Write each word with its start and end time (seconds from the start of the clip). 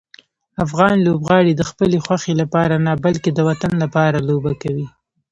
افغان 0.65 0.95
لوبغاړي 1.07 1.53
د 1.55 1.61
خپلې 1.69 1.97
خوښۍ 2.05 2.33
لپاره 2.41 2.75
نه، 2.85 2.93
بلکې 3.05 3.29
د 3.33 3.39
وطن 3.49 3.71
لپاره 3.83 4.25
لوبه 4.29 4.51
کوي. 4.61 4.87